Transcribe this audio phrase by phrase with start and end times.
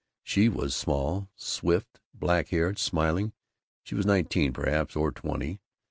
[0.23, 3.33] She was small, swift, black haired, smiling.
[3.83, 5.59] She was nineteen, perhaps, or twenty.